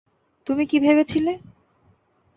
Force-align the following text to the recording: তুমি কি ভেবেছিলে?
তুমি 0.47 0.63
কি 0.65 0.77
ভেবেছিলে? 0.79 1.33